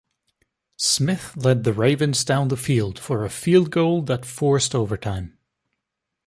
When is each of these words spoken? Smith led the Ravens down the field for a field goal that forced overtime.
Smith 0.77 1.33
led 1.37 1.63
the 1.63 1.73
Ravens 1.73 2.25
down 2.25 2.47
the 2.47 2.57
field 2.57 2.97
for 2.97 3.23
a 3.23 3.29
field 3.29 3.69
goal 3.69 4.01
that 4.01 4.25
forced 4.25 4.73
overtime. 4.73 5.37